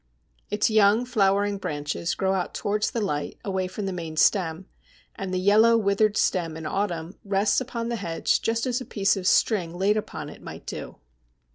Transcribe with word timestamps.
Its 0.49 0.67
young 0.67 1.05
flowering 1.05 1.59
branches 1.59 2.15
grow 2.15 2.33
out 2.33 2.55
towards 2.55 2.89
the 2.89 2.99
light 3.01 3.37
away 3.45 3.67
from 3.67 3.85
the 3.85 3.93
main 3.93 4.17
stem, 4.17 4.65
and 5.15 5.31
the 5.31 5.37
yellow 5.37 5.77
withered 5.77 6.17
stem 6.17 6.57
in 6.57 6.65
autumn 6.65 7.19
rests 7.23 7.61
upon 7.61 7.89
the 7.89 7.97
hedge 7.97 8.41
just 8.41 8.65
as 8.65 8.81
a 8.81 8.85
piece 8.85 9.15
of 9.15 9.27
string 9.27 9.77
laid 9.77 9.97
upon 9.97 10.27
it 10.27 10.41
might 10.41 10.65
do. 10.65 10.95